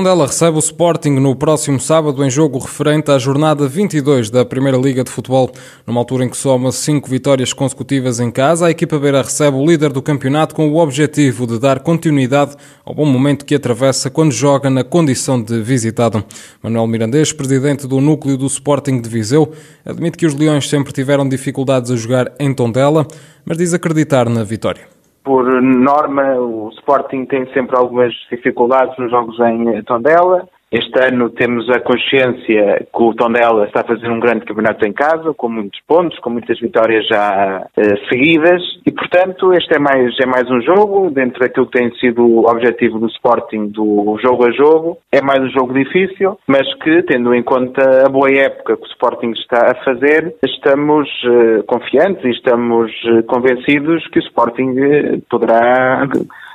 Tondela 0.00 0.26
recebe 0.26 0.56
o 0.56 0.60
Sporting 0.60 1.10
no 1.10 1.36
próximo 1.36 1.78
sábado 1.78 2.24
em 2.24 2.30
jogo 2.30 2.58
referente 2.58 3.10
à 3.10 3.18
jornada 3.18 3.68
22 3.68 4.30
da 4.30 4.46
Primeira 4.46 4.78
Liga 4.78 5.04
de 5.04 5.10
Futebol. 5.10 5.52
Numa 5.86 6.00
altura 6.00 6.24
em 6.24 6.30
que 6.30 6.38
soma 6.38 6.72
cinco 6.72 7.06
vitórias 7.06 7.52
consecutivas 7.52 8.18
em 8.18 8.30
casa, 8.30 8.66
a 8.66 8.70
equipa 8.70 8.98
beira 8.98 9.20
recebe 9.20 9.58
o 9.58 9.66
líder 9.66 9.92
do 9.92 10.00
campeonato 10.00 10.54
com 10.54 10.70
o 10.70 10.78
objetivo 10.78 11.46
de 11.46 11.58
dar 11.58 11.80
continuidade 11.80 12.56
ao 12.82 12.94
bom 12.94 13.04
momento 13.04 13.44
que 13.44 13.54
atravessa 13.54 14.08
quando 14.08 14.32
joga 14.32 14.70
na 14.70 14.82
condição 14.82 15.38
de 15.38 15.60
visitado. 15.60 16.24
Manuel 16.62 16.86
Mirandês, 16.86 17.30
presidente 17.30 17.86
do 17.86 18.00
núcleo 18.00 18.38
do 18.38 18.46
Sporting 18.46 19.02
de 19.02 19.08
Viseu, 19.10 19.52
admite 19.84 20.16
que 20.16 20.24
os 20.24 20.34
Leões 20.34 20.66
sempre 20.66 20.94
tiveram 20.94 21.28
dificuldades 21.28 21.90
a 21.90 21.96
jogar 21.96 22.32
em 22.40 22.54
Tondela, 22.54 23.06
mas 23.44 23.58
diz 23.58 23.74
acreditar 23.74 24.30
na 24.30 24.44
vitória 24.44 24.99
por 25.22 25.44
norma, 25.62 26.34
o 26.34 26.70
Sporting 26.70 27.26
tem 27.26 27.46
sempre 27.52 27.76
algumas 27.76 28.12
dificuldades 28.30 28.96
nos 28.98 29.10
jogos 29.10 29.38
em 29.40 29.82
Tondela. 29.82 30.48
Este 30.72 31.00
ano 31.02 31.30
temos 31.30 31.68
a 31.68 31.80
consciência 31.80 32.86
que 32.94 33.02
o 33.02 33.12
Tondela 33.12 33.64
está 33.66 33.80
a 33.80 33.84
fazer 33.84 34.08
um 34.08 34.20
grande 34.20 34.44
campeonato 34.44 34.86
em 34.86 34.92
casa, 34.92 35.34
com 35.34 35.48
muitos 35.48 35.80
pontos, 35.80 36.16
com 36.20 36.30
muitas 36.30 36.60
vitórias 36.60 37.08
já 37.08 37.66
eh, 37.76 37.96
seguidas, 38.08 38.62
e 38.86 38.92
portanto 38.92 39.52
este 39.52 39.74
é 39.74 39.80
mais, 39.80 40.14
é 40.20 40.26
mais 40.26 40.48
um 40.48 40.60
jogo, 40.60 41.10
dentro 41.10 41.40
daquilo 41.40 41.66
que 41.66 41.76
tem 41.76 41.92
sido 41.96 42.24
o 42.24 42.48
objetivo 42.48 43.00
do 43.00 43.08
Sporting 43.08 43.66
do 43.66 44.16
jogo 44.22 44.46
a 44.46 44.52
jogo. 44.52 44.98
É 45.10 45.20
mais 45.20 45.40
um 45.40 45.50
jogo 45.50 45.74
difícil, 45.74 46.38
mas 46.46 46.72
que, 46.76 47.02
tendo 47.02 47.34
em 47.34 47.42
conta 47.42 48.06
a 48.06 48.08
boa 48.08 48.30
época 48.30 48.76
que 48.76 48.84
o 48.84 48.92
Sporting 48.92 49.32
está 49.32 49.72
a 49.72 49.84
fazer, 49.84 50.36
estamos 50.44 51.08
eh, 51.24 51.62
confiantes 51.66 52.24
e 52.24 52.30
estamos 52.30 52.92
eh, 53.06 53.22
convencidos 53.22 54.06
que 54.06 54.20
o 54.20 54.22
Sporting 54.22 55.20
poderá 55.28 56.06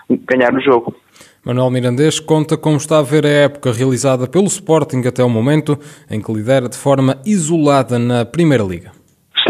ganhar 0.09 0.53
o 0.53 0.61
jogo. 0.61 0.95
Manuel 1.45 1.69
Mirandês 1.69 2.19
conta 2.19 2.57
como 2.57 2.77
está 2.77 2.97
a 2.97 3.03
ver 3.03 3.23
a 3.23 3.29
época 3.29 3.71
realizada 3.71 4.25
pelo 4.25 4.47
Sporting 4.47 5.03
até 5.05 5.23
o 5.23 5.29
momento, 5.29 5.77
em 6.09 6.19
que 6.19 6.33
lidera 6.33 6.67
de 6.67 6.75
forma 6.75 7.21
isolada 7.23 7.99
na 7.99 8.25
Primeira 8.25 8.63
Liga. 8.63 9.04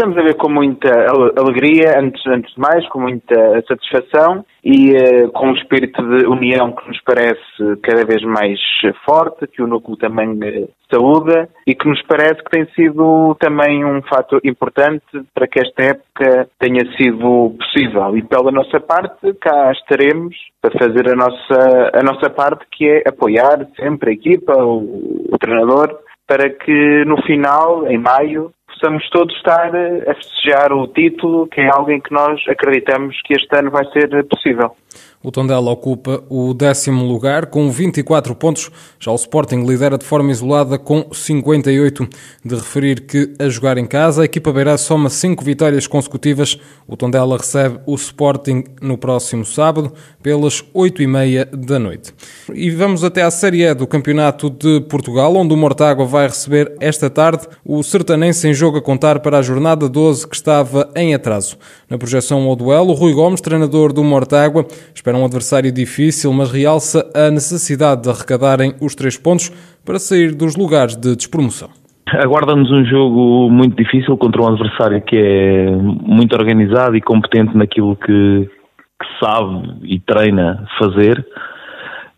Estamos 0.06 0.22
a 0.22 0.28
ver 0.28 0.36
com 0.36 0.48
muita 0.48 0.88
alegria, 1.36 1.98
antes, 1.98 2.24
antes 2.28 2.54
de 2.54 2.60
mais, 2.60 2.88
com 2.90 3.00
muita 3.00 3.60
satisfação 3.66 4.44
e 4.62 4.92
uh, 4.92 5.32
com 5.32 5.48
um 5.48 5.54
espírito 5.54 6.00
de 6.00 6.26
união 6.26 6.70
que 6.70 6.86
nos 6.86 7.00
parece 7.02 7.80
cada 7.82 8.04
vez 8.04 8.22
mais 8.22 8.56
forte, 9.04 9.48
que 9.48 9.60
o 9.60 9.66
núcleo 9.66 9.96
também 9.96 10.30
uh, 10.30 10.68
saúda 10.88 11.48
e 11.66 11.74
que 11.74 11.88
nos 11.88 12.00
parece 12.02 12.36
que 12.36 12.50
tem 12.50 12.66
sido 12.76 13.36
também 13.40 13.84
um 13.84 14.00
fator 14.02 14.40
importante 14.44 15.02
para 15.34 15.48
que 15.48 15.58
esta 15.58 15.82
época 15.82 16.48
tenha 16.60 16.86
sido 16.96 17.56
possível. 17.58 18.16
E 18.16 18.22
pela 18.22 18.52
nossa 18.52 18.78
parte, 18.78 19.34
cá 19.40 19.72
estaremos 19.72 20.36
para 20.62 20.78
fazer 20.78 21.10
a 21.10 21.16
nossa, 21.16 21.90
a 21.92 22.02
nossa 22.04 22.30
parte, 22.30 22.64
que 22.70 22.88
é 22.88 23.02
apoiar 23.08 23.66
sempre 23.74 24.10
a 24.10 24.14
equipa, 24.14 24.54
o, 24.56 25.26
o 25.32 25.36
treinador, 25.40 25.98
para 26.28 26.48
que 26.48 27.04
no 27.06 27.20
final, 27.22 27.88
em 27.88 27.98
maio, 27.98 28.52
possamos 28.78 29.08
todos 29.10 29.34
estar 29.36 29.74
a 29.74 30.14
festejar 30.14 30.72
o 30.72 30.86
título, 30.86 31.46
que 31.46 31.60
é 31.60 31.68
algo 31.68 31.90
em 31.90 32.00
que 32.00 32.12
nós 32.12 32.40
acreditamos 32.48 33.20
que 33.24 33.34
este 33.34 33.56
ano 33.56 33.70
vai 33.70 33.84
ser 33.86 34.08
possível. 34.28 34.76
O 35.22 35.30
Tondela 35.30 35.70
ocupa 35.70 36.22
o 36.28 36.54
décimo 36.54 37.04
lugar 37.04 37.46
com 37.46 37.70
24 37.70 38.34
pontos. 38.34 38.70
Já 38.98 39.10
o 39.10 39.16
Sporting 39.16 39.64
lidera 39.64 39.98
de 39.98 40.04
forma 40.04 40.30
isolada 40.30 40.78
com 40.78 41.06
58. 41.12 42.08
De 42.44 42.54
referir 42.54 43.00
que 43.02 43.34
a 43.38 43.48
jogar 43.48 43.78
em 43.78 43.86
casa, 43.86 44.22
a 44.22 44.24
equipa 44.24 44.52
beirá 44.52 44.78
soma 44.78 45.10
5 45.10 45.44
vitórias 45.44 45.86
consecutivas. 45.86 46.58
O 46.86 46.96
Tondela 46.96 47.36
recebe 47.36 47.80
o 47.86 47.94
Sporting 47.94 48.64
no 48.80 48.96
próximo 48.96 49.44
sábado 49.44 49.92
pelas 50.22 50.64
8 50.72 51.02
e 51.02 51.06
meia 51.06 51.44
da 51.46 51.78
noite. 51.78 52.14
E 52.52 52.70
vamos 52.70 53.02
até 53.02 53.22
à 53.22 53.30
Série 53.30 53.62
E 53.62 53.74
do 53.74 53.86
Campeonato 53.86 54.48
de 54.50 54.80
Portugal, 54.82 55.34
onde 55.34 55.52
o 55.52 55.56
Mortágua 55.56 56.06
vai 56.06 56.28
receber 56.28 56.74
esta 56.80 57.10
tarde 57.10 57.46
o 57.64 57.82
Sertanense 57.82 58.46
em 58.48 58.54
jogo 58.54 58.78
a 58.78 58.82
contar 58.82 59.20
para 59.20 59.38
a 59.38 59.42
jornada 59.42 59.88
12 59.88 60.26
que 60.26 60.36
estava 60.36 60.90
em 60.94 61.14
atraso. 61.14 61.56
Na 61.88 61.98
projeção 61.98 62.42
ao 62.44 62.56
duelo, 62.56 62.92
Rui 62.92 63.12
Gomes, 63.12 63.40
treinador 63.40 63.92
do 63.92 64.02
Mortágua, 64.04 64.66
espera 64.94 65.16
um 65.16 65.24
adversário 65.24 65.72
difícil, 65.72 66.32
mas 66.32 66.50
realça 66.50 67.10
a 67.14 67.30
necessidade 67.30 68.02
de 68.02 68.10
arrecadarem 68.10 68.74
os 68.80 68.94
três 68.94 69.16
pontos 69.16 69.50
para 69.84 69.98
sair 69.98 70.34
dos 70.34 70.56
lugares 70.56 70.96
de 70.96 71.14
despromoção. 71.14 71.70
Aguarda-nos 72.08 72.70
um 72.70 72.84
jogo 72.84 73.50
muito 73.50 73.76
difícil 73.76 74.16
contra 74.16 74.42
um 74.42 74.48
adversário 74.48 75.02
que 75.02 75.16
é 75.16 75.70
muito 75.70 76.34
organizado 76.34 76.96
e 76.96 77.00
competente 77.00 77.56
naquilo 77.56 77.96
que, 77.96 78.48
que 78.48 79.24
sabe 79.24 79.76
e 79.82 79.98
treina 80.00 80.66
fazer. 80.78 81.26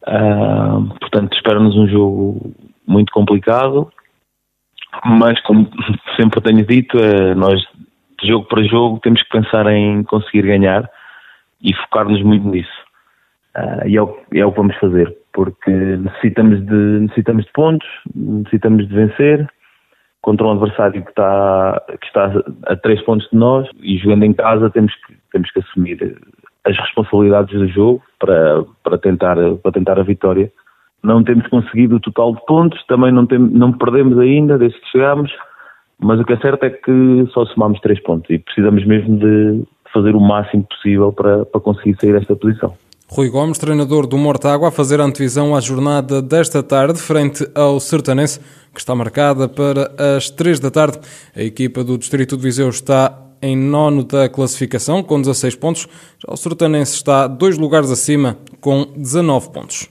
Uh, 0.07 0.89
portanto, 1.01 1.35
espera-nos 1.35 1.75
um 1.77 1.89
jogo 1.89 2.53
muito 2.87 3.13
complicado, 3.13 3.91
mas 5.05 5.41
como 5.43 5.69
sempre 6.17 6.41
tenho 6.43 6.67
dito, 6.67 6.99
é, 6.99 7.35
nós 7.35 7.61
de 8.21 8.29
jogo 8.29 8.47
para 8.47 8.65
jogo 8.65 9.01
temos 9.03 9.23
que 9.23 9.31
pensar 9.31 9.67
em 9.73 10.03
conseguir 10.03 10.43
ganhar 10.43 10.91
e 11.63 11.75
focar-nos 11.75 12.23
muito 12.23 12.49
nisso. 12.49 12.89
Uh, 13.57 13.89
e 13.89 13.97
é 13.97 14.03
o, 14.03 14.17
é 14.35 14.47
o 14.47 14.53
que 14.53 14.59
vamos 14.59 14.77
fazer, 14.77 15.17
porque 15.33 15.71
necessitamos 15.71 16.65
de, 16.65 17.01
necessitamos 17.01 17.45
de 17.45 17.53
pontos, 17.53 17.89
necessitamos 18.15 18.89
de 18.89 18.95
vencer 18.95 19.49
contra 20.23 20.47
um 20.47 20.53
adversário 20.53 21.03
que 21.03 21.11
está, 21.11 21.83
que 22.01 22.07
está 22.07 22.33
a 22.67 22.77
três 22.77 23.01
pontos 23.03 23.29
de 23.31 23.37
nós 23.37 23.69
e 23.81 23.97
jogando 23.99 24.25
em 24.25 24.33
casa 24.33 24.71
temos 24.71 24.95
que, 25.07 25.17
temos 25.33 25.51
que 25.51 25.61
assumir 25.61 26.19
as 26.65 26.77
responsabilidades 26.77 27.59
do 27.59 27.69
jogo 27.69 28.03
para, 28.19 28.65
para, 28.83 28.99
tentar, 28.99 29.37
para 29.63 29.73
tentar 29.73 29.99
a 29.99 30.03
vitória. 30.03 30.53
Não 31.03 31.23
temos 31.23 31.47
conseguido 31.47 31.97
o 31.97 32.01
total 32.01 32.35
de 32.35 32.45
pontos, 32.47 32.85
também 32.87 33.13
não, 33.13 33.27
tem, 33.27 33.39
não 33.39 33.73
perdemos 33.73 34.19
ainda 34.19 34.59
desde 34.59 34.79
que 34.81 34.89
chegamos, 34.89 35.33
mas 36.01 36.21
o 36.21 36.25
que 36.25 36.33
é 36.33 36.39
certo 36.39 36.65
é 36.65 36.71
que 36.71 37.27
só 37.33 37.47
somamos 37.47 37.81
três 37.81 38.01
pontos 38.03 38.29
e 38.31 38.39
precisamos 38.39 38.85
mesmo 38.85 39.19
de 39.19 39.65
fazer 39.93 40.15
o 40.15 40.21
máximo 40.21 40.65
possível 40.65 41.13
para, 41.13 41.45
para 41.45 41.61
conseguir 41.61 41.97
sair 42.01 42.13
desta 42.13 42.35
posição. 42.37 42.75
Rui 43.11 43.31
Gomes, 43.31 43.57
treinador 43.57 44.07
do 44.07 44.19
Mortágua, 44.19 44.69
a 44.69 44.71
fazer 44.71 45.01
a 45.01 45.05
antevisão 45.05 45.57
à 45.57 45.61
jornada 45.61 46.21
desta 46.21 46.63
tarde, 46.63 46.99
frente 46.99 47.49
ao 47.55 47.81
Sertanense, 47.81 48.39
que 48.73 48.81
está 48.81 48.95
marcada 48.95 49.49
para 49.49 49.91
as 50.17 50.29
3 50.29 50.61
da 50.61 50.71
tarde. 50.71 50.99
A 51.35 51.43
equipa 51.43 51.83
do 51.83 51.97
Distrito 51.97 52.37
de 52.37 52.43
Viseu 52.43 52.69
está 52.69 53.28
em 53.41 53.57
nono 53.57 54.05
da 54.05 54.29
classificação, 54.29 55.03
com 55.03 55.21
16 55.21 55.55
pontos. 55.57 55.87
Já 56.19 56.33
o 56.33 56.37
Sertanense 56.37 56.95
está 56.95 57.27
dois 57.27 57.59
lugares 57.59 57.91
acima, 57.91 58.39
com 58.61 58.87
19 58.97 59.51
pontos. 59.51 59.89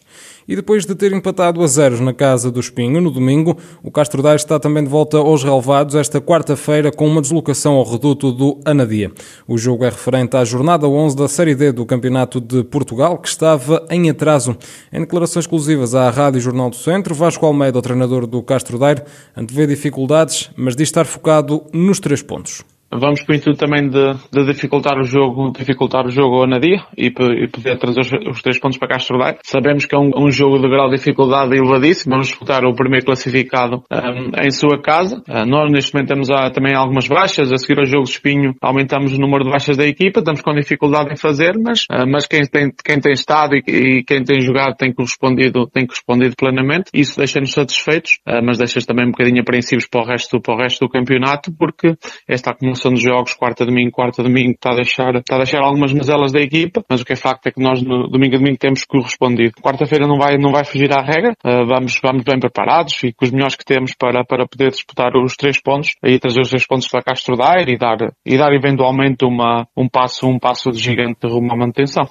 E 0.47 0.55
depois 0.55 0.85
de 0.85 0.95
ter 0.95 1.11
empatado 1.11 1.61
a 1.61 1.67
zeros 1.67 1.99
na 1.99 2.13
casa 2.13 2.49
do 2.49 2.59
Espinho 2.59 3.01
no 3.01 3.11
domingo, 3.11 3.57
o 3.83 3.91
Castro 3.91 4.23
Daire 4.23 4.37
está 4.39 4.57
também 4.57 4.81
de 4.81 4.89
volta 4.89 5.17
aos 5.17 5.43
relevados 5.43 5.93
esta 5.93 6.21
quarta-feira 6.21 6.89
com 6.89 7.05
uma 7.05 7.21
deslocação 7.21 7.73
ao 7.73 7.83
reduto 7.83 8.31
do 8.31 8.57
Anadia. 8.63 9.11
O 9.45 9.57
jogo 9.57 9.83
é 9.83 9.89
referente 9.89 10.37
à 10.37 10.45
jornada 10.45 10.87
11 10.87 11.17
da 11.17 11.27
Série 11.27 11.53
D 11.53 11.73
do 11.73 11.85
Campeonato 11.85 12.39
de 12.39 12.63
Portugal, 12.63 13.17
que 13.17 13.27
estava 13.27 13.85
em 13.89 14.09
atraso. 14.09 14.55
Em 14.93 15.01
declarações 15.01 15.43
exclusivas 15.43 15.93
à 15.93 16.09
Rádio 16.09 16.39
Jornal 16.39 16.69
do 16.69 16.77
Centro, 16.77 17.13
Vasco 17.13 17.45
Almeida, 17.45 17.79
o 17.79 17.81
treinador 17.81 18.25
do 18.25 18.41
Castro 18.41 18.79
Daire, 18.79 19.03
antevê 19.35 19.67
dificuldades, 19.67 20.49
mas 20.55 20.77
diz 20.77 20.87
estar 20.87 21.05
focado 21.05 21.65
nos 21.73 21.99
três 21.99 22.21
pontos. 22.21 22.63
Vamos 22.89 23.21
para 23.21 23.33
o 23.33 23.35
intuito 23.35 23.59
também 23.59 23.89
de, 23.89 24.13
de, 24.31 24.45
dificultar 24.45 24.97
o 24.97 25.03
jogo, 25.03 25.51
dificultar 25.51 26.05
o 26.05 26.09
jogo 26.09 26.37
ao 26.37 26.47
Nadia 26.47 26.85
e, 26.97 27.07
e 27.07 27.47
poder 27.47 27.77
trazer 27.77 27.99
os, 27.99 28.11
os, 28.29 28.41
três 28.41 28.57
pontos 28.59 28.77
para 28.77 28.87
Castro 28.87 29.17
Daire. 29.17 29.39
Sabemos 29.43 29.85
que 29.85 29.93
é 29.93 29.99
um, 29.99 30.11
um, 30.15 30.31
jogo 30.31 30.57
de 30.57 30.69
grau 30.69 30.89
de 30.89 30.95
dificuldade 30.95 31.53
elevadíssimo. 31.53 32.11
Vamos 32.11 32.27
disputar 32.27 32.63
o 32.63 32.73
primeiro 32.73 33.05
classificado 33.05 33.83
um, 33.91 34.41
em 34.41 34.49
sua 34.51 34.81
casa. 34.81 35.21
Uh, 35.27 35.45
nós 35.45 35.69
neste 35.69 35.93
momento 35.93 36.07
temos 36.07 36.29
uh, 36.29 36.49
também 36.53 36.73
algumas 36.73 37.07
baixas. 37.09 37.51
A 37.51 37.57
seguir 37.57 37.77
ao 37.77 37.85
jogo 37.85 38.05
de 38.05 38.11
espinho 38.11 38.55
aumentamos 38.61 39.13
o 39.13 39.19
número 39.19 39.43
de 39.43 39.51
baixas 39.51 39.75
da 39.75 39.85
equipa. 39.85 40.19
Estamos 40.19 40.41
com 40.41 40.53
dificuldade 40.53 41.11
em 41.11 41.17
fazer, 41.17 41.57
mas, 41.61 41.81
uh, 41.91 42.07
mas 42.09 42.25
quem 42.25 42.41
tem, 42.43 42.71
quem 42.71 43.01
tem 43.01 43.11
estado 43.11 43.53
e, 43.55 43.63
e, 43.67 44.03
quem 44.05 44.23
tem 44.23 44.39
jogado 44.39 44.75
tem 44.77 44.93
correspondido, 44.93 45.67
tem 45.67 45.85
correspondido 45.85 46.35
plenamente. 46.37 46.89
Isso 46.93 47.17
deixa-nos 47.17 47.51
satisfeitos, 47.51 48.19
mas 48.43 48.57
deixa 48.57 48.79
também 48.81 49.07
um 49.07 49.11
bocadinho 49.11 49.41
apreensivos 49.41 49.87
para 49.87 50.01
o 50.01 50.05
resto, 50.05 50.39
para 50.39 50.53
o 50.53 50.57
resto 50.57 50.85
do 50.85 50.89
campeonato 50.89 51.51
porque 51.51 51.95
esta 52.27 52.51
acumulação 52.51 52.76
dos 52.81 53.01
jogos, 53.01 53.33
quarta 53.33 53.65
domingo, 53.65 53.91
quarta 53.91 54.23
domingo, 54.23 54.51
está 54.51 54.71
a 54.71 54.75
deixar, 54.75 55.15
está 55.15 55.35
a 55.35 55.39
deixar 55.39 55.61
algumas 55.61 55.93
mazelas 55.93 56.31
da 56.31 56.39
equipa, 56.39 56.83
mas 56.89 57.01
o 57.01 57.05
que 57.05 57.13
é 57.13 57.15
facto 57.15 57.47
é 57.47 57.51
que 57.51 57.61
nós 57.61 57.81
no 57.81 58.07
domingo 58.07 58.35
a 58.35 58.37
domingo 58.37 58.57
temos 58.57 58.83
correspondido. 58.83 59.53
Quarta-feira 59.61 60.07
não 60.07 60.17
vai, 60.17 60.37
não 60.37 60.51
vai 60.51 60.63
fugir 60.63 60.91
à 60.93 61.01
regra, 61.01 61.31
uh, 61.45 61.65
vamos, 61.65 61.99
vamos 62.01 62.23
bem 62.23 62.39
preparados 62.39 62.95
e 63.03 63.13
com 63.13 63.25
os 63.25 63.31
melhores 63.31 63.55
que 63.55 63.65
temos 63.65 63.93
para, 63.97 64.23
para 64.23 64.47
poder 64.47 64.71
disputar 64.71 65.11
os 65.15 65.35
três 65.35 65.61
pontos, 65.61 65.91
aí 66.03 66.19
trazer 66.19 66.41
os 66.41 66.49
três 66.49 66.65
pontos 66.65 66.87
para 66.87 67.01
Castro 67.01 67.35
Daire 67.35 67.73
e 67.73 67.77
dar, 67.77 67.97
e 68.25 68.37
dar 68.37 68.53
eventualmente 68.53 69.25
uma, 69.25 69.67
um 69.75 69.87
passo, 69.87 70.27
um 70.27 70.39
passo 70.39 70.71
de 70.71 70.79
gigante 70.79 71.27
rumo 71.27 71.51
à 71.51 71.55
manutenção. 71.55 72.07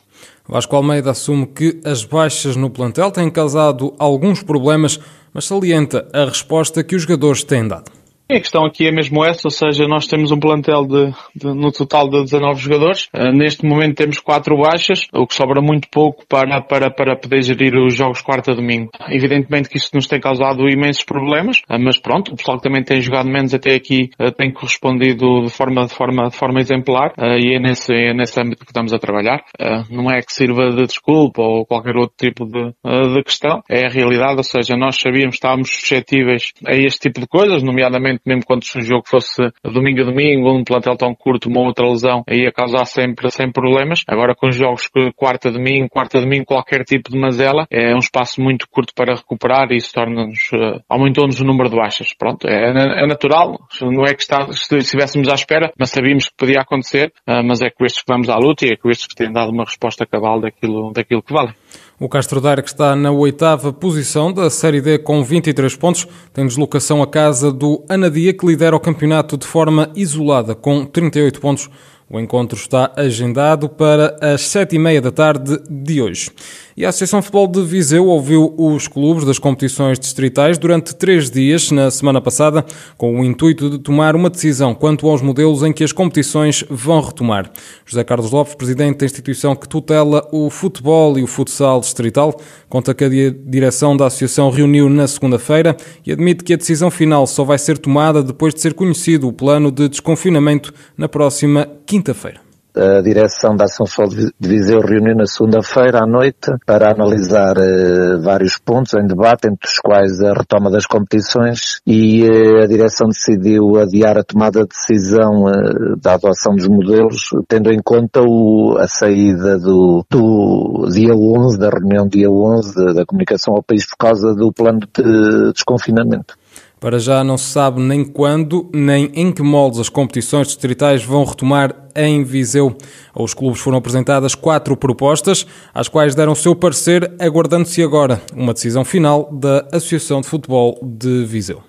Vasco 0.49 0.77
Almeida 0.77 1.11
assume 1.11 1.47
que 1.47 1.81
as 1.85 2.05
baixas 2.05 2.57
no 2.57 2.71
plantel 2.71 3.11
têm 3.11 3.31
causado 3.31 3.95
alguns 3.99 4.43
problemas, 4.43 5.01
mas 5.35 5.45
salienta 5.45 6.09
a 6.13 6.25
resposta 6.25 6.85
que 6.85 6.95
os 6.95 7.03
jogadores 7.03 7.43
têm 7.43 7.67
dado. 7.67 7.91
A 8.29 8.41
questão 8.41 8.65
aqui 8.65 8.89
é 8.89 8.91
mesmo 8.91 9.25
essa, 9.25 9.43
ou 9.45 9.53
seja, 9.53 9.87
nós 9.87 10.09
temos 10.09 10.33
um 10.33 10.41
plantel 10.41 10.85
de, 10.85 11.15
de 11.33 11.47
no 11.47 11.71
total 11.71 12.09
de 12.09 12.25
19 12.25 12.61
jogadores. 12.61 13.09
Uh, 13.15 13.31
neste 13.31 13.65
momento 13.65 13.95
temos 13.95 14.19
quatro 14.19 14.57
baixas, 14.57 15.07
o 15.15 15.29
que 15.29 15.35
sobra 15.35 15.63
muito 15.63 15.89
pouco 15.89 16.27
para, 16.27 16.61
para, 16.61 16.91
para 16.91 17.15
poder 17.17 17.41
gerir 17.43 17.77
os 17.77 17.95
jogos 17.95 18.21
quarta 18.23 18.53
domingo. 18.53 18.91
Evidentemente 19.09 19.69
que 19.69 19.77
isso 19.77 19.91
nos 19.95 20.09
tem 20.09 20.19
causado 20.19 20.69
imensos 20.69 21.05
problemas, 21.05 21.59
uh, 21.71 21.79
mas 21.79 21.99
pronto, 21.99 22.33
o 22.33 22.37
pessoal 22.37 22.57
que 22.57 22.65
também 22.65 22.83
tem 22.83 23.01
jogado 23.01 23.29
menos 23.29 23.55
até 23.55 23.77
aqui 23.77 24.11
uh, 24.21 24.33
tem 24.33 24.53
correspondido 24.53 25.45
de 25.45 25.51
forma, 25.51 25.87
de 25.87 25.95
forma, 25.95 26.29
de 26.29 26.37
forma 26.37 26.59
exemplar 26.59 27.13
e 27.17 27.55
é 27.55 27.61
nesse, 27.61 27.95
é 27.95 28.13
nesse 28.13 28.41
âmbito 28.41 28.65
que 28.65 28.73
estamos 28.73 28.93
a 28.93 28.99
trabalhar. 28.99 29.45
não 29.89 30.11
é 30.11 30.21
que 30.21 30.33
sirva 30.33 30.71
de 30.71 30.85
desculpa 30.85 31.43
ou 31.43 31.65
qualquer 31.65 31.95
outro 31.97 32.17
tipo 32.19 32.45
de, 32.45 32.73
de 33.15 33.23
questão, 33.23 33.63
é 33.71 33.87
a 33.87 33.89
realidade, 33.89 34.37
ou 34.37 34.43
seja, 34.43 34.77
nós 34.77 34.97
sabíamos, 34.97 35.37
estávamos 35.37 35.71
suscetíveis 35.71 36.53
a 36.67 36.75
este 36.75 37.09
tipo 37.09 37.21
de 37.21 37.29
coisas, 37.29 37.63
nomeadamente 37.63 38.16
mesmo 38.25 38.45
quando 38.45 38.63
um 38.77 38.83
jogo 38.83 39.05
fosse 39.07 39.51
domingo 39.63 40.03
a 40.03 40.05
domingo, 40.05 40.53
um 40.53 40.65
plantel 40.65 40.97
tão 40.97 41.15
curto, 41.15 41.49
uma 41.49 41.61
outra 41.61 41.87
lesão, 41.87 42.23
aí 42.29 42.45
ia 42.45 42.53
causar 42.53 42.85
sempre, 42.85 43.31
sem 43.31 43.51
problemas. 43.51 44.03
Agora 44.07 44.35
com 44.35 44.51
jogos 44.51 44.89
que 44.89 45.13
quarta 45.13 45.51
domingo, 45.51 45.89
quarta 45.89 46.21
domingo, 46.21 46.45
qualquer 46.47 46.85
tipo 46.85 47.11
de 47.11 47.19
mazela, 47.19 47.67
é 47.71 47.95
um 47.95 47.99
espaço 47.99 48.41
muito 48.41 48.69
curto 48.69 48.93
para 48.95 49.15
recuperar 49.15 49.71
e 49.71 49.77
isso 49.77 49.93
torna-nos, 49.93 50.51
uh, 50.53 50.81
aumentou-nos 50.89 51.41
o 51.41 51.45
número 51.45 51.69
de 51.69 51.77
baixas. 51.77 52.15
Pronto, 52.15 52.47
é, 52.49 53.03
é, 53.03 53.07
natural, 53.07 53.59
não 53.83 54.05
é 54.05 54.15
que 54.15 54.23
está, 54.23 54.51
se 54.53 54.77
estivéssemos 54.77 55.29
à 55.29 55.35
espera, 55.35 55.73
mas 55.79 55.91
sabíamos 55.91 56.29
que 56.29 56.37
podia 56.37 56.61
acontecer, 56.61 57.13
uh, 57.29 57.43
mas 57.45 57.61
é 57.63 57.71
com 57.71 57.85
estes 57.85 58.03
que 58.03 58.13
vamos 58.13 58.29
à 58.29 58.37
luta 58.37 58.67
e 58.67 58.73
é 58.73 58.77
com 58.77 58.91
estes 58.91 59.07
que 59.07 59.15
têm 59.15 59.33
dado 59.33 59.51
uma 59.51 59.65
resposta 59.65 60.07
cabal 60.07 60.41
daquilo, 60.41 60.93
daquilo 60.93 61.23
que 61.23 61.33
vale. 61.33 61.53
O 61.99 62.09
Castro 62.09 62.41
Daire, 62.41 62.63
que 62.63 62.69
está 62.69 62.95
na 62.95 63.11
oitava 63.11 63.73
posição 63.73 64.33
da 64.33 64.51
Série 64.51 64.81
D 64.81 64.99
com 64.99 65.25
23 65.25 65.75
pontos, 65.77 66.07
tem 66.33 66.47
deslocação 66.47 67.03
à 67.03 67.07
casa 67.07 67.51
do 67.51 67.83
Anadia, 67.89 68.33
que 68.33 68.47
lidera 68.47 68.77
o 68.77 68.81
campeonato 68.81 69.37
de 69.37 69.47
forma 69.47 69.91
isolada 69.95 70.55
com 70.55 70.85
38 70.85 71.41
pontos. 71.41 71.71
O 72.09 72.21
encontro 72.21 72.57
está 72.57 72.93
agendado 72.95 73.69
para 73.69 74.17
as 74.21 74.43
sete 74.43 74.77
e 74.77 74.79
meia 74.79 75.01
da 75.03 75.11
tarde 75.11 75.61
de 75.69 76.01
hoje. 76.01 76.31
E 76.77 76.85
a 76.85 76.91
Associação 76.91 77.21
Futebol 77.21 77.49
de 77.49 77.65
Viseu 77.65 78.07
ouviu 78.07 78.55
os 78.57 78.87
clubes 78.87 79.25
das 79.25 79.41
competições 79.41 79.99
distritais 79.99 80.57
durante 80.57 80.95
três 80.95 81.29
dias 81.29 81.73
na 81.73 81.91
semana 81.91 82.21
passada, 82.21 82.65
com 82.97 83.19
o 83.19 83.25
intuito 83.25 83.69
de 83.69 83.79
tomar 83.79 84.15
uma 84.15 84.31
decisão 84.31 84.73
quanto 84.73 85.09
aos 85.09 85.21
modelos 85.21 85.65
em 85.65 85.73
que 85.73 85.83
as 85.83 85.91
competições 85.91 86.65
vão 86.71 87.01
retomar. 87.01 87.51
José 87.85 88.05
Carlos 88.05 88.31
Lopes, 88.31 88.55
presidente 88.55 88.99
da 88.99 89.07
instituição 89.07 89.57
que 89.57 89.69
tutela 89.69 90.29
o 90.31 90.49
futebol 90.49 91.19
e 91.19 91.25
o 91.25 91.27
futsal 91.27 91.81
distrital, 91.81 92.41
conta 92.69 92.95
que 92.95 93.05
a 93.05 93.09
direção 93.09 93.97
da 93.97 94.07
associação 94.07 94.49
reuniu 94.51 94.89
na 94.89 95.09
segunda-feira 95.09 95.77
e 96.07 96.13
admite 96.13 96.45
que 96.45 96.55
a 96.55 96.57
decisão 96.57 96.89
final 96.89 97.27
só 97.27 97.43
vai 97.43 97.59
ser 97.59 97.79
tomada 97.79 98.23
depois 98.23 98.55
de 98.55 98.61
ser 98.61 98.75
conhecido 98.75 99.27
o 99.27 99.33
plano 99.33 99.73
de 99.73 99.89
desconfinamento 99.89 100.73
na 100.97 101.09
próxima 101.09 101.69
quinta-feira. 101.87 102.41
A 102.77 103.01
direção 103.01 103.57
da 103.57 103.65
Ação 103.65 103.87
Social 103.87 104.07
de 104.07 104.31
Viseu 104.39 104.81
reuniu 104.81 105.17
na 105.17 105.25
segunda-feira 105.25 106.01
à 106.03 106.07
noite 106.07 106.51
para 106.67 106.93
analisar 106.93 107.57
uh, 107.57 108.21
vários 108.21 108.59
pontos 108.59 108.93
em 108.93 109.07
debate, 109.07 109.49
entre 109.49 109.67
os 109.67 109.79
quais 109.79 110.21
a 110.21 110.35
retoma 110.35 110.71
das 110.71 110.85
competições 110.85 111.81
e 111.87 112.29
uh, 112.29 112.63
a 112.63 112.67
direção 112.67 113.09
decidiu 113.09 113.79
adiar 113.79 114.19
a 114.19 114.23
tomada 114.23 114.61
de 114.61 114.69
decisão 114.69 115.45
uh, 115.45 115.97
da 116.03 116.15
adoção 116.17 116.55
dos 116.55 116.69
modelos, 116.69 117.31
tendo 117.49 117.73
em 117.73 117.81
conta 117.83 118.21
o, 118.21 118.77
a 118.79 118.87
saída 118.87 119.59
do, 119.59 120.05
do 120.11 120.87
dia 120.93 121.15
11, 121.15 121.59
da 121.59 121.71
reunião 121.71 122.07
dia 122.07 122.31
11 122.31 122.75
da, 122.75 122.93
da 122.93 123.07
comunicação 123.07 123.55
ao 123.55 123.63
país 123.63 123.87
por 123.87 123.97
causa 123.97 124.35
do 124.35 124.53
plano 124.53 124.81
de 124.81 125.53
desconfinamento. 125.55 126.37
Para 126.79 126.99
já 126.99 127.25
não 127.25 127.39
se 127.39 127.47
sabe 127.47 127.81
nem 127.81 128.05
quando, 128.05 128.69
nem 128.73 129.11
em 129.15 129.33
que 129.33 129.43
moldes 129.43 129.81
as 129.81 129.89
competições 129.89 130.49
distritais 130.49 131.03
vão 131.03 131.25
retomar 131.25 131.75
em 131.95 132.23
Viseu. 132.23 132.77
Aos 133.15 133.33
clubes 133.33 133.61
foram 133.61 133.79
apresentadas 133.79 134.35
quatro 134.35 134.77
propostas, 134.77 135.47
às 135.73 135.89
quais 135.89 136.15
deram 136.15 136.35
seu 136.35 136.55
parecer, 136.55 137.11
aguardando-se 137.19 137.83
agora 137.83 138.21
uma 138.35 138.53
decisão 138.53 138.85
final 138.85 139.31
da 139.33 139.67
Associação 139.73 140.21
de 140.21 140.29
Futebol 140.29 140.79
de 140.83 141.25
Viseu. 141.25 141.67